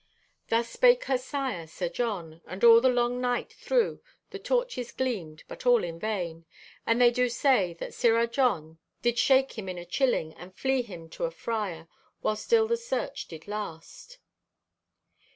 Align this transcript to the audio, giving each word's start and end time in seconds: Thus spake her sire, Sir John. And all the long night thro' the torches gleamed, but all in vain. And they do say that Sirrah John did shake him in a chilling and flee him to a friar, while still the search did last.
Thus 0.49 0.67
spake 0.67 1.03
her 1.03 1.17
sire, 1.19 1.67
Sir 1.67 1.87
John. 1.87 2.41
And 2.47 2.63
all 2.63 2.81
the 2.81 2.89
long 2.89 3.21
night 3.21 3.53
thro' 3.53 3.99
the 4.31 4.39
torches 4.39 4.91
gleamed, 4.91 5.43
but 5.47 5.63
all 5.63 5.83
in 5.83 5.99
vain. 5.99 6.45
And 6.87 6.99
they 6.99 7.11
do 7.11 7.29
say 7.29 7.75
that 7.75 7.93
Sirrah 7.93 8.25
John 8.25 8.79
did 9.03 9.19
shake 9.19 9.59
him 9.59 9.69
in 9.69 9.77
a 9.77 9.85
chilling 9.85 10.33
and 10.33 10.55
flee 10.57 10.81
him 10.81 11.07
to 11.09 11.25
a 11.25 11.29
friar, 11.29 11.87
while 12.21 12.35
still 12.35 12.67
the 12.67 12.77
search 12.77 13.27
did 13.27 13.47
last. 13.47 14.17